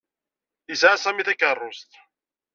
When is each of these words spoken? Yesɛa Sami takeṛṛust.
Yesɛa 0.69 0.97
Sami 1.03 1.23
takeṛṛust. 1.27 1.91